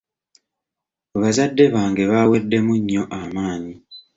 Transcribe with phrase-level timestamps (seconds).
[1.21, 3.73] Bazadde bange baaweddemu nnyo amaanyi.